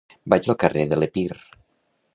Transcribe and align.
Vaig 0.33 0.47
al 0.53 0.57
carrer 0.63 0.87
de 0.95 0.99
l'Epir. 1.01 1.29